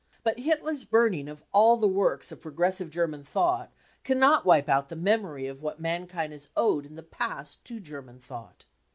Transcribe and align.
But 0.23 0.39
Hitler's 0.39 0.83
burning 0.83 1.27
of 1.27 1.43
all 1.53 1.77
the 1.77 1.87
works 1.87 2.31
of 2.31 2.41
progressive 2.41 2.89
German 2.89 3.23
thought 3.23 3.71
cannot 4.03 4.47
wipe 4.47 4.67
out 4.67 4.89
the 4.89 4.95
memory 4.95 5.45
of 5.45 5.61
what 5.61 5.79
mankind 5.79 6.33
has 6.33 6.49
owed 6.57 6.87
in 6.87 6.95
the 6.95 7.03
past 7.03 7.63
to 7.65 7.79
German 7.79 8.17
thought. 8.17 8.65